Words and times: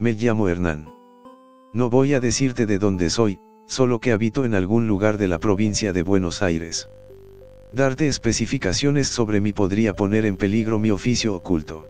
Me 0.00 0.12
llamo 0.12 0.48
Hernán. 0.48 0.94
No 1.72 1.90
voy 1.90 2.14
a 2.14 2.20
decirte 2.20 2.66
de 2.66 2.78
dónde 2.78 3.10
soy, 3.10 3.40
solo 3.66 3.98
que 3.98 4.12
habito 4.12 4.44
en 4.44 4.54
algún 4.54 4.86
lugar 4.86 5.18
de 5.18 5.26
la 5.26 5.40
provincia 5.40 5.92
de 5.92 6.04
Buenos 6.04 6.40
Aires. 6.40 6.88
Darte 7.72 8.06
especificaciones 8.06 9.08
sobre 9.08 9.40
mí 9.40 9.52
podría 9.52 9.94
poner 9.94 10.24
en 10.24 10.36
peligro 10.36 10.78
mi 10.78 10.92
oficio 10.92 11.34
oculto. 11.34 11.88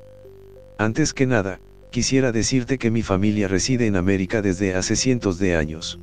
Antes 0.78 1.12
que 1.12 1.26
nada, 1.26 1.60
quisiera 1.90 2.32
decirte 2.32 2.78
que 2.78 2.90
mi 2.90 3.02
familia 3.02 3.46
reside 3.46 3.86
en 3.86 3.96
América 3.96 4.40
desde 4.40 4.74
hace 4.74 4.96
cientos 4.96 5.38
de 5.38 5.56
años. 5.56 6.00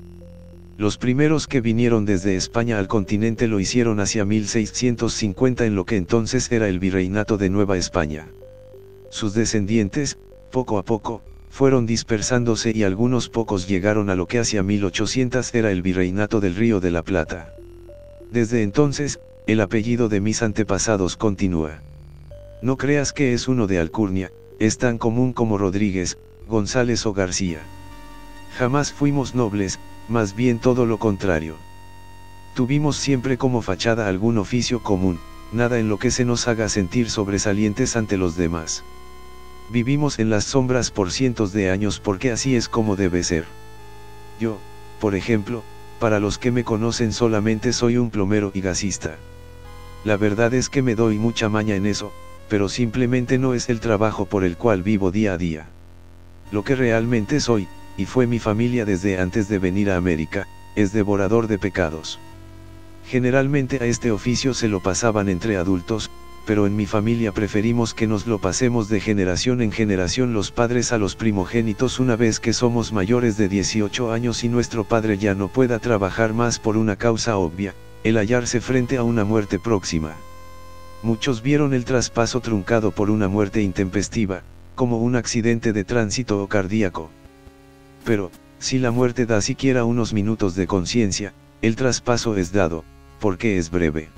Los 0.77 0.99
primeros 0.99 1.47
que 1.47 1.59
vinieron 1.59 2.05
desde 2.05 2.35
España 2.35 2.77
al 2.77 2.87
continente 2.87 3.47
lo 3.47 3.59
hicieron 3.59 3.99
hacia 3.99 4.25
1650 4.25 5.65
en 5.65 5.73
lo 5.73 5.85
que 5.85 5.97
entonces 5.97 6.51
era 6.51 6.67
el 6.67 6.77
virreinato 6.77 7.39
de 7.39 7.49
Nueva 7.49 7.77
España. 7.77 8.27
Sus 9.09 9.33
descendientes, 9.33 10.19
poco 10.51 10.77
a 10.77 10.83
poco, 10.83 11.23
fueron 11.55 11.85
dispersándose 11.85 12.73
y 12.75 12.83
algunos 12.83 13.29
pocos 13.29 13.65
llegaron 13.65 14.09
a 14.09 14.15
lo 14.15 14.27
que 14.27 14.39
hacia 14.39 14.61
1800 14.61 15.55
era 15.55 15.71
el 15.71 15.81
virreinato 15.81 16.41
del 16.41 16.53
Río 16.53 16.81
de 16.81 16.91
la 16.91 17.01
Plata. 17.01 17.53
Desde 18.29 18.61
entonces, 18.61 19.21
el 19.47 19.61
apellido 19.61 20.09
de 20.09 20.19
mis 20.19 20.41
antepasados 20.41 21.15
continúa. 21.15 21.81
No 22.61 22.75
creas 22.75 23.13
que 23.13 23.33
es 23.33 23.47
uno 23.47 23.67
de 23.67 23.79
alcurnia, 23.79 24.33
es 24.59 24.77
tan 24.77 24.97
común 24.97 25.31
como 25.31 25.57
Rodríguez, 25.57 26.17
González 26.45 27.05
o 27.05 27.13
García. 27.13 27.59
Jamás 28.57 28.91
fuimos 28.91 29.33
nobles, 29.33 29.79
más 30.09 30.35
bien 30.35 30.59
todo 30.59 30.85
lo 30.85 30.99
contrario. 30.99 31.55
Tuvimos 32.53 32.97
siempre 32.97 33.37
como 33.37 33.61
fachada 33.61 34.09
algún 34.09 34.39
oficio 34.39 34.83
común, 34.83 35.19
nada 35.53 35.79
en 35.79 35.87
lo 35.87 35.99
que 35.99 36.11
se 36.11 36.25
nos 36.25 36.49
haga 36.49 36.67
sentir 36.67 37.09
sobresalientes 37.09 37.95
ante 37.95 38.17
los 38.17 38.35
demás. 38.35 38.83
Vivimos 39.69 40.19
en 40.19 40.29
las 40.29 40.43
sombras 40.43 40.91
por 40.91 41.11
cientos 41.11 41.51
de 41.51 41.71
años 41.71 41.99
porque 41.99 42.31
así 42.31 42.55
es 42.55 42.69
como 42.69 42.95
debe 42.95 43.23
ser. 43.23 43.45
Yo, 44.39 44.59
por 44.99 45.15
ejemplo, 45.15 45.63
para 45.99 46.19
los 46.19 46.37
que 46.37 46.51
me 46.51 46.63
conocen 46.63 47.13
solamente 47.13 47.73
soy 47.73 47.97
un 47.97 48.09
plomero 48.09 48.51
y 48.53 48.61
gasista. 48.61 49.15
La 50.03 50.17
verdad 50.17 50.53
es 50.53 50.69
que 50.69 50.83
me 50.83 50.93
doy 50.93 51.17
mucha 51.17 51.49
maña 51.49 51.75
en 51.75 51.87
eso, 51.87 52.11
pero 52.47 52.69
simplemente 52.69 53.39
no 53.39 53.55
es 53.55 53.69
el 53.69 53.79
trabajo 53.79 54.25
por 54.25 54.43
el 54.43 54.55
cual 54.55 54.83
vivo 54.83 55.09
día 55.09 55.33
a 55.33 55.37
día. 55.37 55.65
Lo 56.51 56.63
que 56.63 56.75
realmente 56.75 57.39
soy, 57.39 57.67
y 57.97 58.05
fue 58.05 58.27
mi 58.27 58.37
familia 58.37 58.85
desde 58.85 59.19
antes 59.19 59.49
de 59.49 59.57
venir 59.57 59.89
a 59.89 59.97
América, 59.97 60.47
es 60.75 60.93
devorador 60.93 61.47
de 61.47 61.57
pecados. 61.57 62.19
Generalmente 63.07 63.79
a 63.81 63.85
este 63.85 64.11
oficio 64.11 64.53
se 64.53 64.67
lo 64.67 64.79
pasaban 64.79 65.29
entre 65.29 65.57
adultos, 65.57 66.11
pero 66.45 66.67
en 66.67 66.75
mi 66.75 66.85
familia 66.85 67.31
preferimos 67.31 67.93
que 67.93 68.07
nos 68.07 68.27
lo 68.27 68.39
pasemos 68.39 68.87
de 68.87 68.99
generación 68.99 69.61
en 69.61 69.71
generación 69.71 70.33
los 70.33 70.51
padres 70.51 70.91
a 70.91 70.97
los 70.97 71.15
primogénitos 71.15 71.99
una 71.99 72.15
vez 72.15 72.39
que 72.39 72.53
somos 72.53 72.93
mayores 72.93 73.35
de 73.35 73.49
18 73.49 74.11
años 74.11 74.43
y 74.43 74.49
nuestro 74.49 74.83
padre 74.83 75.17
ya 75.17 75.33
no 75.33 75.47
pueda 75.47 75.79
trabajar 75.79 76.33
más 76.33 76.59
por 76.59 76.77
una 76.77 76.95
causa 76.95 77.37
obvia, 77.37 77.73
el 78.03 78.17
hallarse 78.17 78.61
frente 78.61 78.97
a 78.97 79.03
una 79.03 79.25
muerte 79.25 79.57
próxima. 79.57 80.13
Muchos 81.01 81.41
vieron 81.41 81.73
el 81.73 81.83
traspaso 81.83 82.39
truncado 82.41 82.91
por 82.91 83.09
una 83.09 83.27
muerte 83.27 83.61
intempestiva, 83.61 84.43
como 84.75 84.99
un 84.99 85.15
accidente 85.15 85.73
de 85.73 85.83
tránsito 85.83 86.41
o 86.41 86.47
cardíaco. 86.47 87.09
Pero, 88.03 88.31
si 88.59 88.77
la 88.77 88.91
muerte 88.91 89.25
da 89.25 89.41
siquiera 89.41 89.83
unos 89.83 90.13
minutos 90.13 90.55
de 90.55 90.67
conciencia, 90.67 91.33
el 91.61 91.75
traspaso 91.75 92.37
es 92.37 92.51
dado, 92.51 92.83
porque 93.19 93.57
es 93.57 93.71
breve 93.71 94.09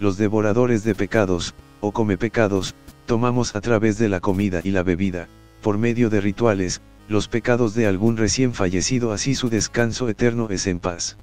los 0.00 0.16
devoradores 0.16 0.82
de 0.82 0.94
pecados, 0.94 1.54
o 1.80 1.92
come 1.92 2.18
pecados, 2.18 2.74
tomamos 3.06 3.54
a 3.54 3.60
través 3.60 3.98
de 3.98 4.08
la 4.08 4.20
comida 4.20 4.60
y 4.64 4.70
la 4.70 4.82
bebida, 4.82 5.28
por 5.62 5.78
medio 5.78 6.08
de 6.10 6.20
rituales, 6.20 6.80
los 7.08 7.28
pecados 7.28 7.74
de 7.74 7.86
algún 7.86 8.16
recién 8.16 8.54
fallecido 8.54 9.12
así 9.12 9.34
su 9.34 9.50
descanso 9.50 10.08
eterno 10.08 10.48
es 10.50 10.66
en 10.66 10.80
paz. 10.80 11.18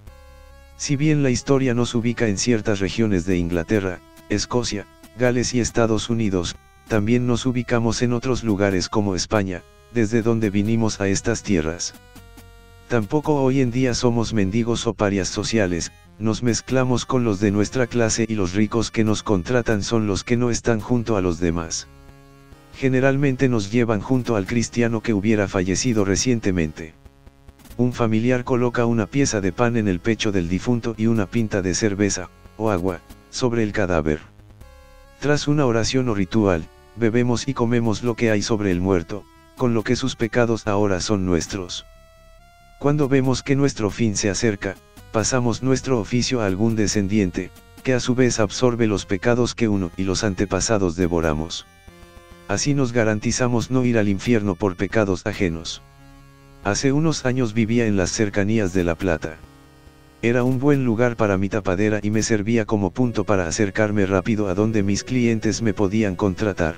Si 0.78 0.96
bien 0.96 1.24
la 1.24 1.32
historia 1.32 1.74
nos 1.74 1.96
ubica 1.96 2.28
en 2.28 2.38
ciertas 2.38 2.80
regiones 2.80 3.26
de 3.26 3.38
Inglaterra, 3.38 4.00
Escocia, 4.30 4.86
Gales 5.18 5.56
y 5.56 5.60
Estados 5.60 6.12
Unidos, 6.12 6.56
también 6.88 7.26
nos 7.26 7.48
ubicamos 7.48 8.04
en 8.04 8.14
otros 8.14 8.44
lugares 8.44 8.90
como 8.90 9.16
España, 9.16 9.64
desde 9.92 10.22
donde 10.22 10.52
vinimos 10.52 11.02
a 11.02 11.08
estas 11.08 11.42
tierras. 11.42 11.96
Tampoco 12.90 13.42
hoy 13.42 13.62
en 13.62 13.72
día 13.72 13.96
somos 13.96 14.34
mendigos 14.34 14.86
o 14.86 14.94
parias 14.94 15.30
sociales, 15.30 15.92
nos 16.20 16.42
mezclamos 16.42 17.06
con 17.06 17.24
los 17.24 17.40
de 17.40 17.52
nuestra 17.52 17.86
clase 17.86 18.26
y 18.28 18.36
los 18.36 18.54
ricos 18.54 18.90
que 18.90 19.04
nos 19.04 19.22
contratan 19.22 19.84
son 19.84 20.08
los 20.08 20.24
que 20.24 20.36
no 20.36 20.50
están 20.50 20.80
junto 20.80 21.16
a 21.16 21.22
los 21.22 21.40
demás. 21.40 21.88
Generalmente 22.76 23.50
nos 23.50 23.72
llevan 23.72 24.02
junto 24.02 24.36
al 24.36 24.46
cristiano 24.46 25.02
que 25.02 25.14
hubiera 25.14 25.48
fallecido 25.48 26.06
recientemente. 26.06 26.94
Un 27.78 27.94
familiar 27.94 28.44
coloca 28.44 28.86
una 28.86 29.06
pieza 29.06 29.42
de 29.42 29.52
pan 29.52 29.78
en 29.78 29.88
el 29.88 30.00
pecho 30.00 30.32
del 30.32 30.50
difunto 30.50 30.96
y 30.98 31.06
una 31.06 31.28
pinta 31.28 31.62
de 31.62 31.76
cerveza, 31.76 32.30
o 32.58 32.72
agua, 32.72 33.00
sobre 33.30 33.62
el 33.62 33.72
cadáver. 33.72 34.20
Tras 35.20 35.48
una 35.48 35.66
oración 35.66 36.10
o 36.10 36.16
ritual, 36.16 36.68
bebemos 36.96 37.48
y 37.48 37.54
comemos 37.54 38.02
lo 38.02 38.16
que 38.16 38.32
hay 38.32 38.42
sobre 38.42 38.72
el 38.72 38.82
muerto, 38.82 39.24
con 39.56 39.76
lo 39.76 39.84
que 39.84 39.96
sus 39.96 40.16
pecados 40.16 40.66
ahora 40.66 41.00
son 41.00 41.26
nuestros. 41.26 41.86
Cuando 42.80 43.08
vemos 43.08 43.44
que 43.44 43.56
nuestro 43.56 43.90
fin 43.90 44.16
se 44.16 44.30
acerca, 44.30 44.76
pasamos 45.18 45.64
nuestro 45.64 46.00
oficio 46.00 46.42
a 46.42 46.46
algún 46.46 46.76
descendiente, 46.76 47.50
que 47.82 47.96
a 47.96 48.00
su 48.00 48.14
vez 48.14 48.40
absorbe 48.40 48.86
los 48.86 49.08
pecados 49.08 49.56
que 49.56 49.68
uno 49.68 49.90
y 49.98 50.04
los 50.04 50.24
antepasados 50.24 50.96
devoramos. 50.96 51.66
Así 52.48 52.76
nos 52.76 52.94
garantizamos 52.94 53.72
no 53.72 53.84
ir 53.84 53.98
al 53.98 54.10
infierno 54.10 54.54
por 54.54 54.76
pecados 54.76 55.26
ajenos. 55.26 55.82
Hace 56.64 56.92
unos 56.92 57.26
años 57.26 57.56
vivía 57.56 57.88
en 57.88 57.98
las 57.98 58.12
cercanías 58.12 58.74
de 58.74 58.84
La 58.84 58.94
Plata. 58.94 59.38
Era 60.22 60.44
un 60.44 60.60
buen 60.60 60.86
lugar 60.86 61.16
para 61.16 61.40
mi 61.40 61.50
tapadera 61.50 62.00
y 62.04 62.12
me 62.12 62.22
servía 62.22 62.66
como 62.66 62.92
punto 62.92 63.24
para 63.24 63.48
acercarme 63.48 64.06
rápido 64.06 64.50
a 64.50 64.54
donde 64.54 64.84
mis 64.84 65.04
clientes 65.04 65.64
me 65.64 65.74
podían 65.74 66.16
contratar. 66.16 66.76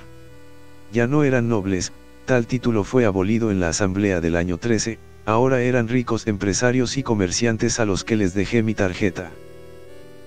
Ya 0.93 1.07
no 1.07 1.25
eran 1.25 1.49
nobles, 1.49 1.91
tal 2.25 2.47
título 2.47 2.85
fue 2.85 3.03
abolido 3.03 3.51
en 3.51 3.59
la 3.59 3.67
asamblea 3.67 4.21
del 4.21 4.37
año 4.37 4.57
13, 4.57 4.97
Ahora 5.29 5.61
eran 5.61 5.87
ricos 5.87 6.25
empresarios 6.25 6.97
y 6.97 7.03
comerciantes 7.03 7.79
a 7.79 7.85
los 7.85 8.03
que 8.03 8.15
les 8.15 8.33
dejé 8.33 8.63
mi 8.63 8.73
tarjeta. 8.73 9.29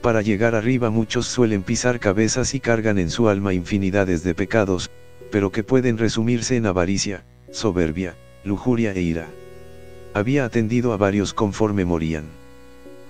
Para 0.01 0.23
llegar 0.23 0.55
arriba 0.55 0.91
muchos 0.91 1.27
suelen 1.27 1.65
pisar 1.65 1.99
cabezas 1.99 2.55
y 2.55 2.61
cargan 2.61 3.01
en 3.01 3.11
su 3.11 3.29
alma 3.29 3.53
infinidades 3.53 4.23
de 4.23 4.37
pecados, 4.37 4.93
pero 5.33 5.51
que 5.51 5.65
pueden 5.65 5.99
resumirse 5.99 6.55
en 6.55 6.67
avaricia, 6.67 7.25
soberbia, 7.51 8.15
lujuria 8.45 8.93
e 8.93 9.01
ira. 9.01 9.27
Había 10.15 10.45
atendido 10.45 10.93
a 10.93 10.99
varios 10.99 11.35
conforme 11.35 11.85
morían. 11.85 12.27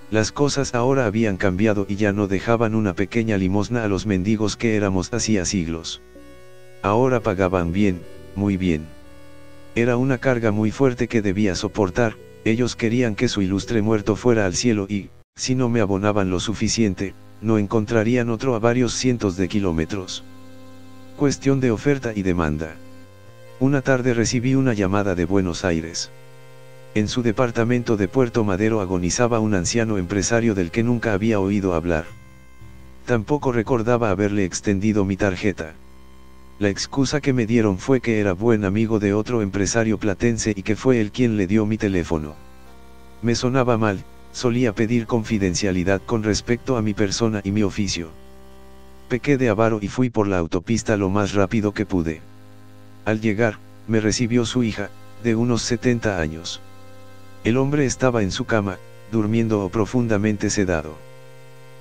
Las 0.09 0.31
cosas 0.31 0.73
ahora 0.73 1.05
habían 1.05 1.37
cambiado 1.37 1.85
y 1.87 1.97
ya 1.97 2.11
no 2.11 2.25
dejaban 2.25 2.73
una 2.73 2.95
pequeña 2.95 3.37
limosna 3.37 3.83
a 3.83 3.87
los 3.87 4.07
mendigos 4.07 4.57
que 4.57 4.75
éramos 4.75 5.13
hacía 5.13 5.45
siglos. 5.45 6.01
Ahora 6.81 7.19
pagaban 7.19 7.71
bien, 7.71 8.01
muy 8.35 8.57
bien. 8.57 8.87
Era 9.75 9.97
una 9.97 10.19
carga 10.19 10.51
muy 10.51 10.69
fuerte 10.69 11.07
que 11.07 11.23
debía 11.23 11.55
soportar, 11.55 12.15
ellos 12.45 12.75
querían 12.75 13.15
que 13.15 13.27
su 13.27 13.41
ilustre 13.41 13.81
muerto 13.81 14.15
fuera 14.15 14.45
al 14.45 14.55
cielo 14.55 14.85
y, 14.87 15.09
si 15.35 15.55
no 15.55 15.67
me 15.67 15.81
abonaban 15.81 16.29
lo 16.29 16.39
suficiente, 16.39 17.15
no 17.41 17.57
encontrarían 17.57 18.29
otro 18.29 18.53
a 18.53 18.59
varios 18.59 18.93
cientos 18.93 19.35
de 19.35 19.47
kilómetros. 19.47 20.23
Cuestión 21.17 21.59
de 21.59 21.71
oferta 21.71 22.13
y 22.15 22.21
demanda. 22.21 22.75
Una 23.59 23.81
tarde 23.81 24.13
recibí 24.13 24.53
una 24.53 24.73
llamada 24.73 25.15
de 25.15 25.25
Buenos 25.25 25.65
Aires. 25.65 26.11
En 26.93 27.07
su 27.07 27.23
departamento 27.23 27.97
de 27.97 28.07
Puerto 28.07 28.43
Madero 28.43 28.79
agonizaba 28.79 29.39
un 29.39 29.55
anciano 29.55 29.97
empresario 29.97 30.53
del 30.53 30.69
que 30.69 30.83
nunca 30.83 31.13
había 31.13 31.39
oído 31.39 31.73
hablar. 31.73 32.05
Tampoco 33.07 33.51
recordaba 33.51 34.11
haberle 34.11 34.45
extendido 34.45 35.03
mi 35.03 35.17
tarjeta. 35.17 35.73
La 36.59 36.69
excusa 36.69 37.19
que 37.19 37.33
me 37.33 37.47
dieron 37.47 37.79
fue 37.79 37.99
que 37.99 38.19
era 38.19 38.33
buen 38.33 38.63
amigo 38.63 38.99
de 38.99 39.13
otro 39.13 39.41
empresario 39.41 39.97
platense 39.97 40.53
y 40.55 40.61
que 40.61 40.75
fue 40.75 41.01
él 41.01 41.11
quien 41.11 41.35
le 41.35 41.47
dio 41.47 41.65
mi 41.65 41.77
teléfono. 41.77 42.35
Me 43.23 43.33
sonaba 43.33 43.77
mal, 43.77 44.03
solía 44.31 44.73
pedir 44.73 45.07
confidencialidad 45.07 46.01
con 46.05 46.21
respecto 46.21 46.77
a 46.77 46.83
mi 46.83 46.93
persona 46.93 47.41
y 47.43 47.51
mi 47.51 47.63
oficio. 47.63 48.09
Pequé 49.09 49.37
de 49.37 49.49
avaro 49.49 49.79
y 49.81 49.87
fui 49.87 50.11
por 50.11 50.27
la 50.27 50.37
autopista 50.37 50.95
lo 50.95 51.09
más 51.09 51.33
rápido 51.33 51.73
que 51.73 51.87
pude. 51.87 52.21
Al 53.05 53.19
llegar, 53.19 53.57
me 53.87 53.99
recibió 53.99 54.45
su 54.45 54.63
hija, 54.63 54.89
de 55.23 55.35
unos 55.35 55.63
70 55.63 56.19
años. 56.19 56.61
El 57.43 57.57
hombre 57.57 57.85
estaba 57.85 58.21
en 58.21 58.31
su 58.31 58.45
cama, 58.45 58.77
durmiendo 59.11 59.65
o 59.65 59.69
profundamente 59.69 60.49
sedado. 60.49 60.95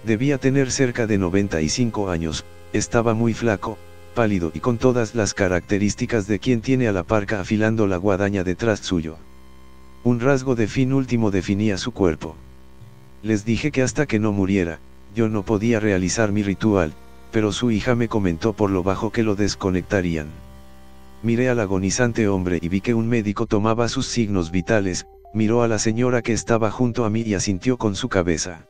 Debía 0.05 0.39
tener 0.39 0.71
cerca 0.71 1.07
de 1.07 1.19
95 1.19 2.11
años, 2.11 2.45
estaba 2.73 3.15
muy 3.15 3.35
flaco, 3.35 3.79
pálido 4.13 4.53
y 4.55 4.61
con 4.61 4.79
todas 4.79 5.15
las 5.15 5.35
características 5.35 6.27
de 6.27 6.39
quien 6.39 6.61
tiene 6.61 6.89
a 6.89 6.93
la 6.93 7.03
parca 7.03 7.41
afilando 7.41 7.87
la 7.87 7.97
guadaña 7.97 8.45
detrás 8.45 8.81
suyo. 8.81 9.17
Un 10.05 10.21
rasgo 10.21 10.55
de 10.55 10.67
fin 10.67 10.93
último 10.93 11.31
definía 11.31 11.79
su 11.79 11.93
cuerpo. 11.93 12.37
Les 13.23 13.45
dije 13.45 13.71
que 13.71 13.83
hasta 13.83 14.07
que 14.07 14.19
no 14.19 14.33
muriera, 14.33 14.79
yo 15.15 15.29
no 15.29 15.45
podía 15.45 15.81
realizar 15.81 16.33
mi 16.33 16.43
ritual, 16.43 16.93
pero 17.31 17.53
su 17.53 17.71
hija 17.71 17.95
me 17.95 18.09
comentó 18.09 18.53
por 18.53 18.71
lo 18.71 18.83
bajo 18.83 19.11
que 19.11 19.23
lo 19.23 19.35
desconectarían. 19.35 20.29
Miré 21.23 21.49
al 21.49 21.61
agonizante 21.61 22.29
hombre 22.29 22.59
y 22.61 22.69
vi 22.69 22.81
que 22.81 22.95
un 22.95 23.09
médico 23.09 23.47
tomaba 23.47 23.89
sus 23.89 24.07
signos 24.07 24.51
vitales, 24.51 25.07
miró 25.33 25.63
a 25.63 25.69
la 25.69 25.79
señora 25.79 26.21
que 26.21 26.33
estaba 26.33 26.71
junto 26.71 27.05
a 27.05 27.11
mí 27.11 27.23
y 27.23 27.35
asintió 27.35 27.79
con 27.79 27.95
su 27.95 28.09
cabeza. 28.09 28.67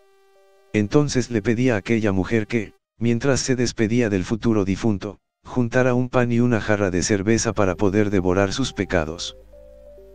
Entonces 0.74 1.30
le 1.30 1.42
pedí 1.42 1.70
a 1.70 1.76
aquella 1.76 2.12
mujer 2.12 2.46
que, 2.46 2.74
mientras 2.98 3.40
se 3.40 3.56
despedía 3.56 4.10
del 4.10 4.24
futuro 4.24 4.64
difunto, 4.64 5.18
juntara 5.52 5.92
un 5.92 6.08
pan 6.08 6.32
y 6.32 6.40
una 6.40 6.62
jarra 6.62 6.90
de 6.90 7.02
cerveza 7.02 7.52
para 7.52 7.74
poder 7.74 8.08
devorar 8.08 8.54
sus 8.54 8.72
pecados. 8.72 9.36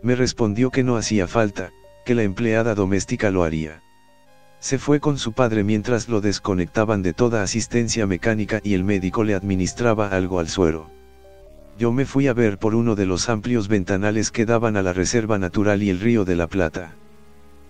Me 0.01 0.15
respondió 0.15 0.71
que 0.71 0.83
no 0.83 0.97
hacía 0.97 1.27
falta, 1.27 1.71
que 2.07 2.15
la 2.15 2.23
empleada 2.23 2.73
doméstica 2.73 3.29
lo 3.29 3.43
haría. 3.43 3.83
Se 4.59 4.79
fue 4.79 4.99
con 4.99 5.19
su 5.19 5.33
padre 5.33 5.63
mientras 5.63 6.09
lo 6.09 6.21
desconectaban 6.21 7.03
de 7.03 7.13
toda 7.13 7.43
asistencia 7.43 8.07
mecánica 8.07 8.61
y 8.63 8.73
el 8.73 8.83
médico 8.83 9.23
le 9.23 9.35
administraba 9.35 10.07
algo 10.07 10.39
al 10.39 10.49
suero. 10.49 10.89
Yo 11.77 11.91
me 11.91 12.05
fui 12.05 12.27
a 12.27 12.33
ver 12.33 12.57
por 12.57 12.73
uno 12.73 12.95
de 12.95 13.05
los 13.05 13.29
amplios 13.29 13.67
ventanales 13.67 14.31
que 14.31 14.47
daban 14.47 14.75
a 14.75 14.81
la 14.81 14.91
Reserva 14.93 15.37
Natural 15.37 15.83
y 15.83 15.91
el 15.91 15.99
Río 15.99 16.25
de 16.25 16.35
la 16.35 16.47
Plata. 16.47 16.95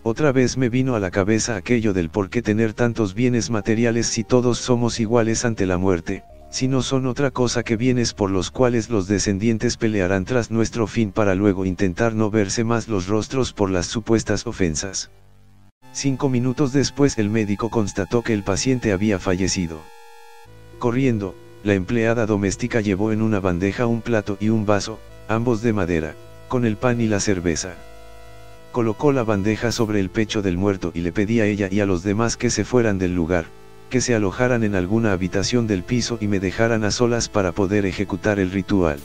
Otra 0.04 0.32
vez 0.32 0.56
me 0.56 0.70
vino 0.70 0.96
a 0.96 1.02
la 1.02 1.12
cabeza 1.12 1.58
aquello 1.58 1.92
del 1.92 2.10
por 2.10 2.30
qué 2.30 2.42
tener 2.42 2.74
tantos 2.74 3.14
bienes 3.14 3.50
materiales 3.50 4.08
si 4.08 4.24
todos 4.24 4.58
somos 4.58 5.02
iguales 5.02 5.44
ante 5.44 5.66
la 5.66 5.78
muerte, 5.78 6.24
si 6.50 6.68
no 6.68 6.82
son 6.82 7.06
otra 7.06 7.32
cosa 7.32 7.64
que 7.64 7.76
bienes 7.76 8.14
por 8.14 8.32
los 8.32 8.52
cuales 8.52 8.90
los 8.90 9.08
descendientes 9.08 9.78
pelearán 9.78 10.26
tras 10.26 10.50
nuestro 10.50 10.88
fin 10.88 11.12
para 11.12 11.36
luego 11.36 11.66
intentar 11.66 12.14
no 12.14 12.32
verse 12.32 12.64
más 12.64 12.88
los 12.88 13.08
rostros 13.08 13.54
por 13.54 13.70
las 13.70 13.88
supuestas 13.88 14.48
ofensas. 14.48 15.12
Cinco 15.92 16.30
minutos 16.30 16.74
después 16.74 17.18
el 17.18 17.30
médico 17.30 17.70
constató 17.70 18.22
que 18.22 18.34
el 18.34 18.44
paciente 18.44 18.92
había 18.92 19.20
fallecido. 19.20 19.82
Corriendo, 20.80 21.36
la 21.64 21.74
empleada 21.74 22.26
doméstica 22.26 22.82
llevó 22.82 23.12
en 23.12 23.22
una 23.22 23.40
bandeja 23.40 23.88
un 23.88 24.02
plato 24.02 24.38
y 24.40 24.50
un 24.50 24.66
vaso, 24.66 25.00
ambos 25.28 25.62
de 25.62 25.74
madera, 25.74 26.16
con 26.48 26.66
el 26.66 26.78
pan 26.78 27.02
y 27.02 27.08
la 27.08 27.20
cerveza. 27.20 27.74
Colocó 28.72 29.12
la 29.12 29.24
bandeja 29.24 29.72
sobre 29.72 30.00
el 30.00 30.10
pecho 30.10 30.42
del 30.42 30.58
muerto 30.58 30.92
y 30.94 31.02
le 31.02 31.12
pedí 31.12 31.40
a 31.40 31.46
ella 31.46 31.68
y 31.72 31.80
a 31.80 31.86
los 31.86 32.04
demás 32.04 32.38
que 32.38 32.52
se 32.52 32.64
fueran 32.64 33.00
del 33.00 33.16
lugar, 33.16 33.46
que 33.90 34.02
se 34.02 34.16
alojaran 34.16 34.64
en 34.64 34.76
alguna 34.76 35.12
habitación 35.12 35.68
del 35.68 35.84
piso 35.84 36.18
y 36.20 36.28
me 36.28 36.40
dejaran 36.40 36.84
a 36.84 36.92
solas 36.92 37.30
para 37.30 37.52
poder 37.52 37.86
ejecutar 37.86 38.40
el 38.40 38.52
ritual. 38.52 39.00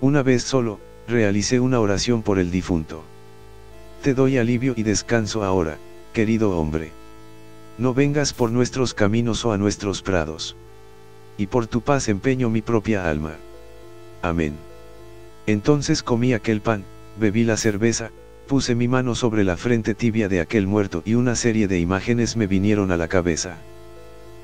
Una 0.00 0.22
vez 0.22 0.42
solo, 0.42 0.78
realicé 1.08 1.60
una 1.60 1.80
oración 1.80 2.22
por 2.22 2.38
el 2.38 2.50
difunto. 2.50 3.02
Te 4.02 4.14
doy 4.14 4.38
alivio 4.38 4.74
y 4.76 4.82
descanso 4.82 5.42
ahora, 5.42 5.78
querido 6.12 6.58
hombre. 6.58 6.92
No 7.78 7.94
vengas 7.94 8.32
por 8.32 8.50
nuestros 8.50 8.94
caminos 8.94 9.44
o 9.44 9.52
a 9.52 9.58
nuestros 9.58 10.02
prados. 10.02 10.56
Y 11.38 11.46
por 11.46 11.66
tu 11.66 11.80
paz 11.80 12.08
empeño 12.08 12.48
mi 12.50 12.62
propia 12.62 13.08
alma. 13.08 13.34
Amén. 14.22 14.54
Entonces 15.46 16.02
comí 16.02 16.32
aquel 16.32 16.60
pan, 16.60 16.84
bebí 17.18 17.44
la 17.44 17.56
cerveza, 17.56 18.10
puse 18.46 18.74
mi 18.74 18.88
mano 18.88 19.14
sobre 19.14 19.44
la 19.44 19.56
frente 19.56 19.94
tibia 19.94 20.28
de 20.28 20.40
aquel 20.40 20.66
muerto 20.66 21.02
y 21.04 21.14
una 21.14 21.36
serie 21.36 21.68
de 21.68 21.78
imágenes 21.78 22.36
me 22.36 22.46
vinieron 22.46 22.90
a 22.90 22.96
la 22.96 23.08
cabeza. 23.08 23.58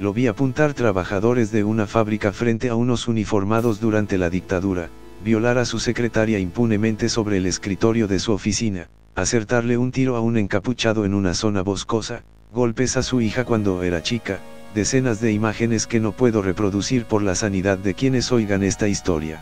Lo 0.02 0.12
vi 0.12 0.26
apuntar 0.26 0.75
trabajadores 0.75 1.52
de 1.52 1.62
una 1.62 1.87
fábrica 1.87 2.32
frente 2.32 2.69
a 2.69 2.75
unos 2.75 3.06
uniformados 3.06 3.78
durante 3.81 4.19
la 4.19 4.31
dictadura, 4.31 4.88
violar 5.25 5.58
a 5.58 5.64
su 5.64 5.78
secretaria 5.78 6.40
impunemente 6.40 7.08
sobre 7.08 7.37
el 7.37 7.46
escritorio 7.46 8.08
de 8.08 8.19
su 8.19 8.32
oficina, 8.32 8.88
acertarle 9.14 9.78
un 9.78 9.93
tiro 9.93 10.16
a 10.16 10.20
un 10.20 10.38
encapuchado 10.38 11.04
en 11.04 11.14
una 11.14 11.34
zona 11.34 11.62
boscosa, 11.62 12.25
golpes 12.52 12.96
a 12.96 13.04
su 13.04 13.20
hija 13.20 13.44
cuando 13.44 13.84
era 13.84 14.02
chica, 14.02 14.40
decenas 14.75 15.20
de 15.20 15.31
imágenes 15.31 15.87
que 15.87 16.00
no 16.00 16.10
puedo 16.10 16.43
reproducir 16.43 17.04
por 17.04 17.22
la 17.22 17.37
sanidad 17.37 17.78
de 17.78 17.94
quienes 17.94 18.32
oigan 18.32 18.64
esta 18.64 18.88
historia. 18.88 19.38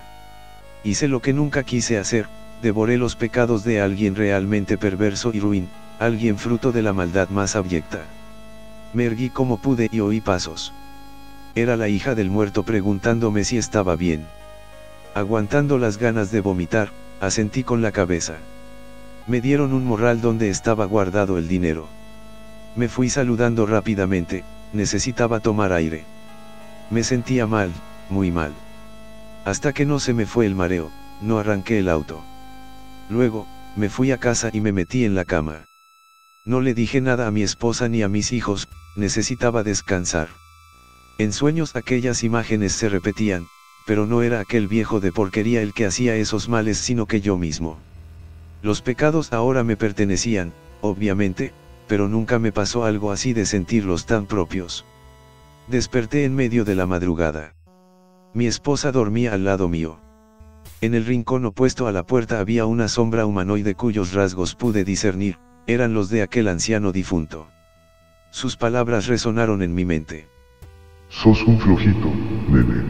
Hice 0.84 1.08
lo 1.08 1.22
que 1.22 1.32
nunca 1.32 1.62
quise 1.62 1.96
hacer, 1.96 2.26
devoré 2.60 2.98
los 2.98 3.16
pecados 3.16 3.64
de 3.64 3.80
alguien 3.80 4.14
realmente 4.14 4.76
perverso 4.76 5.30
y 5.32 5.40
ruin, 5.40 5.68
alguien 5.98 6.36
fruto 6.36 6.70
de 6.70 6.82
la 6.82 6.92
maldad 6.92 7.30
más 7.30 7.56
abyecta. 7.56 8.04
Me 8.92 9.04
erguí 9.04 9.30
como 9.30 9.58
pude 9.58 9.88
y 9.90 10.00
oí 10.00 10.20
pasos. 10.20 10.72
Era 11.54 11.76
la 11.76 11.88
hija 11.88 12.14
del 12.14 12.30
muerto 12.30 12.64
preguntándome 12.64 13.44
si 13.44 13.58
estaba 13.58 13.96
bien. 13.96 14.26
Aguantando 15.14 15.78
las 15.78 15.98
ganas 15.98 16.30
de 16.30 16.40
vomitar, 16.40 16.90
asentí 17.20 17.64
con 17.64 17.82
la 17.82 17.92
cabeza. 17.92 18.36
Me 19.26 19.40
dieron 19.40 19.72
un 19.72 19.84
morral 19.84 20.20
donde 20.20 20.48
estaba 20.50 20.84
guardado 20.86 21.38
el 21.38 21.48
dinero. 21.48 21.88
Me 22.76 22.88
fui 22.88 23.10
saludando 23.10 23.66
rápidamente, 23.66 24.44
necesitaba 24.72 25.40
tomar 25.40 25.72
aire. 25.72 26.04
Me 26.90 27.02
sentía 27.04 27.46
mal, 27.46 27.70
muy 28.08 28.30
mal. 28.30 28.52
Hasta 29.44 29.72
que 29.72 29.86
no 29.86 29.98
se 29.98 30.14
me 30.14 30.26
fue 30.26 30.46
el 30.46 30.54
mareo, 30.54 30.90
no 31.20 31.38
arranqué 31.38 31.78
el 31.78 31.88
auto. 31.88 32.20
Luego, 33.08 33.46
me 33.76 33.88
fui 33.88 34.12
a 34.12 34.18
casa 34.18 34.50
y 34.52 34.60
me 34.60 34.72
metí 34.72 35.04
en 35.04 35.14
la 35.14 35.24
cama. 35.24 35.69
No 36.44 36.60
le 36.60 36.72
dije 36.72 37.00
nada 37.00 37.26
a 37.26 37.30
mi 37.30 37.42
esposa 37.42 37.88
ni 37.88 38.02
a 38.02 38.08
mis 38.08 38.32
hijos, 38.32 38.68
necesitaba 38.96 39.62
descansar. 39.62 40.28
En 41.18 41.32
sueños 41.32 41.76
aquellas 41.76 42.24
imágenes 42.24 42.72
se 42.72 42.88
repetían, 42.88 43.46
pero 43.86 44.06
no 44.06 44.22
era 44.22 44.40
aquel 44.40 44.66
viejo 44.66 45.00
de 45.00 45.12
porquería 45.12 45.60
el 45.60 45.74
que 45.74 45.84
hacía 45.84 46.16
esos 46.16 46.48
males 46.48 46.78
sino 46.78 47.06
que 47.06 47.20
yo 47.20 47.36
mismo. 47.36 47.78
Los 48.62 48.80
pecados 48.80 49.32
ahora 49.32 49.64
me 49.64 49.76
pertenecían, 49.76 50.52
obviamente, 50.80 51.52
pero 51.86 52.08
nunca 52.08 52.38
me 52.38 52.52
pasó 52.52 52.84
algo 52.84 53.12
así 53.12 53.32
de 53.34 53.44
sentirlos 53.44 54.06
tan 54.06 54.26
propios. 54.26 54.86
Desperté 55.68 56.24
en 56.24 56.34
medio 56.34 56.64
de 56.64 56.74
la 56.74 56.86
madrugada. 56.86 57.54
Mi 58.32 58.46
esposa 58.46 58.92
dormía 58.92 59.34
al 59.34 59.44
lado 59.44 59.68
mío. 59.68 59.98
En 60.80 60.94
el 60.94 61.04
rincón 61.04 61.44
opuesto 61.44 61.86
a 61.86 61.92
la 61.92 62.04
puerta 62.04 62.40
había 62.40 62.64
una 62.64 62.88
sombra 62.88 63.26
humanoide 63.26 63.74
cuyos 63.74 64.14
rasgos 64.14 64.54
pude 64.54 64.84
discernir, 64.84 65.38
eran 65.72 65.94
los 65.94 66.10
de 66.10 66.22
aquel 66.22 66.48
anciano 66.48 66.92
difunto. 66.92 67.48
Sus 68.30 68.56
palabras 68.56 69.06
resonaron 69.06 69.62
en 69.62 69.74
mi 69.74 69.84
mente. 69.84 70.28
Sos 71.08 71.42
un 71.44 71.58
flojito, 71.58 72.08
nene. 72.48 72.84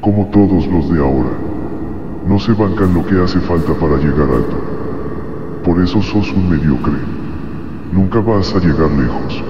Como 0.00 0.26
todos 0.28 0.66
los 0.66 0.92
de 0.92 0.98
ahora. 0.98 1.30
No 2.26 2.38
se 2.38 2.52
bancan 2.52 2.94
lo 2.94 3.04
que 3.06 3.18
hace 3.20 3.40
falta 3.40 3.72
para 3.74 3.96
llegar 3.96 4.28
alto. 4.28 5.60
Por 5.64 5.82
eso 5.82 6.02
sos 6.02 6.30
un 6.32 6.50
mediocre. 6.50 6.98
Nunca 7.92 8.20
vas 8.20 8.54
a 8.54 8.58
llegar 8.58 8.90
lejos. 8.90 9.42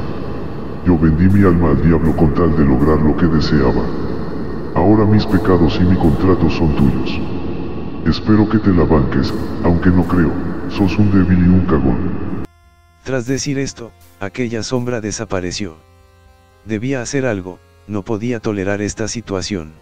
Yo 0.86 0.98
vendí 0.98 1.28
mi 1.28 1.44
alma 1.44 1.70
al 1.70 1.82
diablo 1.82 2.16
con 2.16 2.34
tal 2.34 2.56
de 2.56 2.64
lograr 2.64 3.00
lo 3.00 3.16
que 3.16 3.26
deseaba. 3.26 3.84
Ahora 4.74 5.04
mis 5.04 5.26
pecados 5.26 5.78
y 5.80 5.84
mi 5.84 5.96
contrato 5.96 6.48
son 6.50 6.74
tuyos. 6.76 7.20
Espero 8.06 8.48
que 8.48 8.58
te 8.58 8.72
la 8.72 8.84
banques, 8.84 9.32
aunque 9.64 9.90
no 9.90 10.02
creo, 10.04 10.32
sos 10.68 10.98
un 10.98 11.10
débil 11.12 11.38
y 11.38 11.48
un 11.48 11.66
cagón. 11.66 12.31
Tras 13.04 13.26
decir 13.26 13.58
esto, 13.58 13.90
aquella 14.20 14.62
sombra 14.62 15.00
desapareció. 15.00 15.76
Debía 16.64 17.02
hacer 17.02 17.26
algo, 17.26 17.58
no 17.88 18.02
podía 18.02 18.38
tolerar 18.38 18.80
esta 18.80 19.08
situación. 19.08 19.72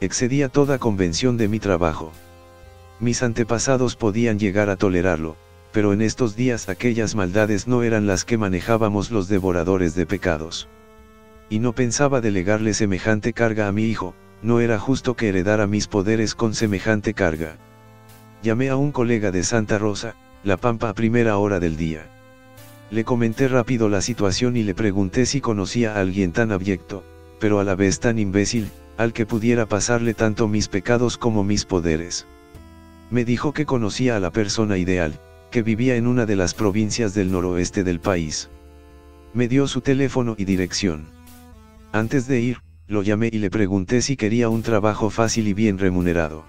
Excedía 0.00 0.48
toda 0.48 0.78
convención 0.78 1.36
de 1.36 1.46
mi 1.46 1.60
trabajo. 1.60 2.12
Mis 2.98 3.22
antepasados 3.22 3.94
podían 3.94 4.40
llegar 4.40 4.70
a 4.70 4.76
tolerarlo, 4.76 5.36
pero 5.70 5.92
en 5.92 6.02
estos 6.02 6.34
días 6.34 6.68
aquellas 6.68 7.14
maldades 7.14 7.68
no 7.68 7.84
eran 7.84 8.08
las 8.08 8.24
que 8.24 8.36
manejábamos 8.36 9.12
los 9.12 9.28
devoradores 9.28 9.94
de 9.94 10.06
pecados. 10.06 10.68
Y 11.48 11.60
no 11.60 11.72
pensaba 11.74 12.20
delegarle 12.20 12.74
semejante 12.74 13.32
carga 13.32 13.68
a 13.68 13.72
mi 13.72 13.84
hijo, 13.84 14.14
no 14.42 14.58
era 14.58 14.80
justo 14.80 15.14
que 15.14 15.28
heredara 15.28 15.68
mis 15.68 15.86
poderes 15.86 16.34
con 16.34 16.54
semejante 16.54 17.14
carga. 17.14 17.56
Llamé 18.42 18.68
a 18.68 18.76
un 18.76 18.90
colega 18.90 19.30
de 19.30 19.44
Santa 19.44 19.78
Rosa, 19.78 20.16
La 20.42 20.56
Pampa 20.56 20.88
a 20.88 20.94
primera 20.94 21.36
hora 21.36 21.60
del 21.60 21.76
día. 21.76 22.08
Le 22.92 23.04
comenté 23.04 23.48
rápido 23.48 23.88
la 23.88 24.02
situación 24.02 24.54
y 24.54 24.64
le 24.64 24.74
pregunté 24.74 25.24
si 25.24 25.40
conocía 25.40 25.94
a 25.94 26.00
alguien 26.00 26.30
tan 26.30 26.52
abyecto, 26.52 27.02
pero 27.40 27.58
a 27.58 27.64
la 27.64 27.74
vez 27.74 28.00
tan 28.00 28.18
imbécil, 28.18 28.68
al 28.98 29.14
que 29.14 29.24
pudiera 29.24 29.64
pasarle 29.64 30.12
tanto 30.12 30.46
mis 30.46 30.68
pecados 30.68 31.16
como 31.16 31.42
mis 31.42 31.64
poderes. 31.64 32.26
Me 33.10 33.24
dijo 33.24 33.54
que 33.54 33.64
conocía 33.64 34.16
a 34.16 34.20
la 34.20 34.30
persona 34.30 34.76
ideal, 34.76 35.18
que 35.50 35.62
vivía 35.62 35.96
en 35.96 36.06
una 36.06 36.26
de 36.26 36.36
las 36.36 36.52
provincias 36.52 37.14
del 37.14 37.32
noroeste 37.32 37.82
del 37.82 37.98
país. 37.98 38.50
Me 39.32 39.48
dio 39.48 39.66
su 39.68 39.80
teléfono 39.80 40.34
y 40.36 40.44
dirección. 40.44 41.06
Antes 41.92 42.26
de 42.26 42.40
ir, 42.40 42.58
lo 42.88 43.02
llamé 43.02 43.30
y 43.32 43.38
le 43.38 43.48
pregunté 43.48 44.02
si 44.02 44.18
quería 44.18 44.50
un 44.50 44.60
trabajo 44.60 45.08
fácil 45.08 45.48
y 45.48 45.54
bien 45.54 45.78
remunerado. 45.78 46.44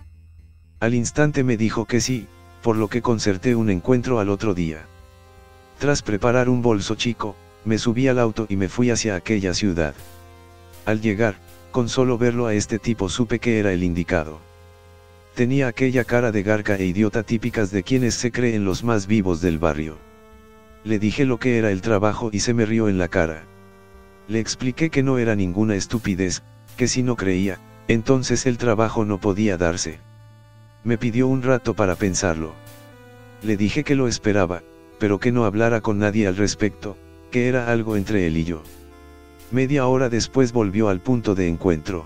Al 0.82 0.94
instante 0.94 1.46
me 1.46 1.56
dijo 1.56 1.86
que 1.86 2.02
sí, 2.02 2.28
por 2.62 2.76
lo 2.76 2.90
que 2.90 3.02
concerté 3.02 3.56
un 3.56 3.70
encuentro 3.70 4.20
al 4.20 4.28
otro 4.28 4.54
día. 4.54 4.88
Tras 5.80 6.02
preparar 6.02 6.50
un 6.50 6.62
bolso 6.62 6.96
chico, 6.96 7.36
me 7.66 7.78
subí 7.78 8.08
al 8.08 8.20
auto 8.20 8.46
y 8.50 8.56
me 8.56 8.70
fui 8.70 8.90
hacia 8.90 9.16
aquella 9.16 9.54
ciudad. 9.54 9.94
Al 10.86 11.02
llegar, 11.02 11.36
con 11.72 11.90
solo 11.90 12.18
verlo 12.18 12.46
a 12.46 12.54
este 12.54 12.80
tipo 12.80 13.10
supe 13.10 13.40
que 13.40 13.60
era 13.60 13.74
el 13.74 13.84
indicado. 13.84 14.40
Tenía 15.34 15.68
aquella 15.68 16.04
cara 16.04 16.32
de 16.32 16.44
garca 16.44 16.76
e 16.76 16.86
idiota 16.86 17.24
típicas 17.24 17.72
de 17.72 17.84
quienes 17.84 18.14
se 18.14 18.32
creen 18.32 18.66
los 18.66 18.84
más 18.84 19.08
vivos 19.08 19.42
del 19.42 19.58
barrio. 19.58 19.98
Le 20.84 21.00
dije 21.00 21.26
lo 21.26 21.40
que 21.40 21.58
era 21.58 21.72
el 21.72 21.82
trabajo 21.82 22.30
y 22.32 22.42
se 22.42 22.54
me 22.54 22.66
rió 22.66 22.90
en 22.90 22.98
la 22.98 23.08
cara. 23.08 23.44
Le 24.28 24.40
expliqué 24.40 24.90
que 24.90 25.02
no 25.02 25.18
era 25.18 25.36
ninguna 25.36 25.76
estupidez, 25.76 26.44
que 26.78 26.88
si 26.88 27.02
no 27.02 27.16
creía, 27.16 27.60
entonces 27.88 28.46
el 28.46 28.58
trabajo 28.58 29.06
no 29.06 29.20
podía 29.20 29.58
darse. 29.58 30.00
Me 30.84 30.98
pidió 30.98 31.28
un 31.28 31.42
rato 31.42 31.74
para 31.74 31.96
pensarlo. 31.96 32.54
Le 33.42 33.58
dije 33.58 33.84
que 33.84 33.96
lo 33.96 34.08
esperaba, 34.08 34.62
pero 35.04 35.20
que 35.20 35.34
no 35.34 35.44
hablara 35.44 35.82
con 35.82 36.00
nadie 36.00 36.28
al 36.28 36.38
respecto, 36.38 36.96
que 37.30 37.50
era 37.50 37.70
algo 37.70 37.98
entre 37.98 38.26
él 38.26 38.38
y 38.38 38.46
yo. 38.46 38.64
Media 39.52 39.86
hora 39.86 40.08
después 40.08 40.54
volvió 40.54 40.88
al 40.88 41.02
punto 41.02 41.36
de 41.36 41.50
encuentro. 41.50 42.06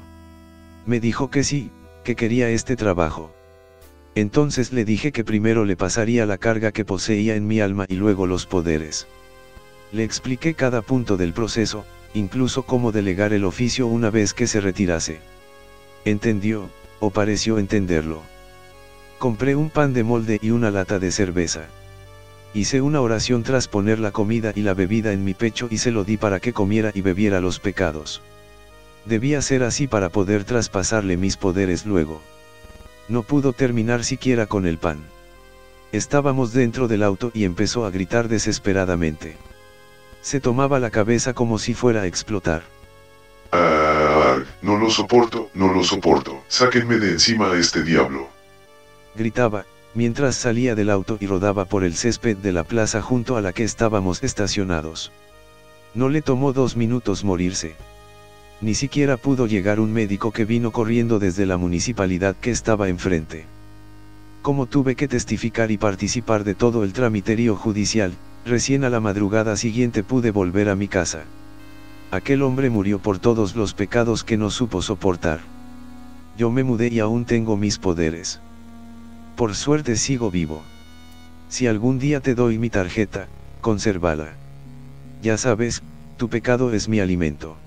Me 0.87 0.99
dijo 0.99 1.29
que 1.29 1.43
sí, 1.43 1.69
que 2.03 2.15
quería 2.15 2.49
este 2.49 2.75
trabajo. 2.75 3.31
Entonces 4.15 4.73
le 4.73 4.83
dije 4.83 5.11
que 5.11 5.23
primero 5.23 5.63
le 5.63 5.75
pasaría 5.75 6.25
la 6.25 6.39
carga 6.39 6.71
que 6.71 6.85
poseía 6.85 7.35
en 7.35 7.45
mi 7.45 7.59
alma 7.59 7.85
y 7.87 7.97
luego 7.97 8.25
los 8.25 8.47
poderes. 8.47 9.05
Le 9.91 10.03
expliqué 10.03 10.55
cada 10.55 10.81
punto 10.81 11.17
del 11.17 11.33
proceso, 11.33 11.85
incluso 12.15 12.63
cómo 12.63 12.91
delegar 12.91 13.31
el 13.31 13.45
oficio 13.45 13.85
una 13.85 14.09
vez 14.09 14.33
que 14.33 14.47
se 14.47 14.59
retirase. 14.59 15.19
Entendió, 16.03 16.67
o 16.99 17.11
pareció 17.11 17.59
entenderlo. 17.59 18.23
Compré 19.19 19.55
un 19.55 19.69
pan 19.69 19.93
de 19.93 20.03
molde 20.03 20.39
y 20.41 20.49
una 20.49 20.71
lata 20.71 20.97
de 20.97 21.11
cerveza. 21.11 21.67
Hice 22.57 22.81
una 22.81 23.01
oración 23.01 23.43
tras 23.43 23.67
poner 23.67 23.99
la 23.99 24.09
comida 24.09 24.51
y 24.55 24.61
la 24.61 24.73
bebida 24.73 25.13
en 25.13 25.23
mi 25.23 25.35
pecho 25.35 25.67
y 25.69 25.77
se 25.77 25.91
lo 25.91 26.03
di 26.03 26.17
para 26.17 26.39
que 26.39 26.53
comiera 26.53 26.91
y 26.95 27.01
bebiera 27.01 27.39
los 27.39 27.59
pecados. 27.59 28.23
Debía 29.05 29.43
ser 29.43 29.61
así 29.61 29.85
para 29.85 30.09
poder 30.09 30.43
traspasarle 30.43 31.17
mis 31.17 31.37
poderes 31.37 31.85
luego. 31.85 32.19
No 33.09 33.21
pudo 33.21 33.53
terminar 33.53 34.03
siquiera 34.03 34.47
con 34.47 34.65
el 34.65 34.79
pan. 34.79 35.03
Estábamos 35.91 36.51
dentro 36.51 36.87
del 36.87 37.03
auto 37.03 37.29
y 37.31 37.43
empezó 37.43 37.85
a 37.85 37.91
gritar 37.91 38.27
desesperadamente. 38.27 39.37
Se 40.23 40.39
tomaba 40.39 40.79
la 40.79 40.89
cabeza 40.89 41.35
como 41.35 41.59
si 41.59 41.75
fuera 41.75 42.01
a 42.01 42.07
explotar. 42.07 42.63
Ah, 43.51 44.39
no 44.63 44.79
lo 44.79 44.89
soporto, 44.89 45.51
no 45.53 45.71
lo 45.71 45.83
soporto, 45.83 46.41
sáquenme 46.47 46.97
de 46.97 47.11
encima 47.11 47.51
a 47.51 47.59
este 47.59 47.83
diablo. 47.83 48.29
Gritaba, 49.13 49.63
mientras 49.97 50.35
salía 50.35 50.75
del 50.75 50.91
auto 50.91 51.17
y 51.19 51.25
rodaba 51.25 51.65
por 51.65 51.83
el 51.83 51.95
césped 51.95 52.37
de 52.37 52.51
la 52.51 52.63
plaza 52.63 53.01
junto 53.01 53.35
a 53.35 53.41
la 53.41 53.51
que 53.51 53.63
estábamos 53.63 54.23
estacionados. 54.23 55.11
No 55.95 56.07
le 56.07 56.21
tomó 56.21 56.53
dos 56.53 56.77
minutos 56.77 57.23
morirse. 57.23 57.73
Ni 58.61 58.75
siquiera 58.75 59.17
pudo 59.17 59.47
llegar 59.47 59.79
un 59.79 59.91
médico 59.91 60.31
que 60.31 60.45
vino 60.45 60.69
corriendo 60.71 61.17
desde 61.17 61.47
la 61.47 61.57
municipalidad 61.57 62.35
que 62.35 62.51
estaba 62.51 62.89
enfrente. 62.89 63.45
Como 64.43 64.67
tuve 64.67 64.95
que 64.95 65.07
testificar 65.07 65.71
y 65.71 65.79
participar 65.79 66.43
de 66.43 66.53
todo 66.53 66.83
el 66.83 66.93
tramiterio 66.93 67.55
judicial, 67.55 68.13
recién 68.45 68.83
a 68.83 68.91
la 68.91 68.99
madrugada 68.99 69.57
siguiente 69.57 70.03
pude 70.03 70.29
volver 70.29 70.69
a 70.69 70.75
mi 70.75 70.87
casa. 70.87 71.23
Aquel 72.11 72.43
hombre 72.43 72.69
murió 72.69 72.99
por 72.99 73.17
todos 73.17 73.55
los 73.55 73.73
pecados 73.73 74.23
que 74.23 74.37
no 74.37 74.51
supo 74.51 74.83
soportar. 74.83 75.39
Yo 76.37 76.51
me 76.51 76.63
mudé 76.63 76.89
y 76.89 76.99
aún 76.99 77.25
tengo 77.25 77.57
mis 77.57 77.79
poderes. 77.79 78.41
Por 79.37 79.53
suerte 79.53 79.97
sigo 79.97 80.31
vivo. 80.31 80.65
Si 81.47 81.67
algún 81.67 81.99
día 81.99 82.21
te 82.21 82.33
doy 82.33 82.57
mi 82.57 82.71
tarjeta, 82.71 83.27
consérvala. 83.61 84.35
Ya 85.21 85.37
sabes, 85.37 85.83
tu 86.17 86.27
pecado 86.27 86.73
es 86.73 86.87
mi 86.87 86.99
alimento. 86.99 87.66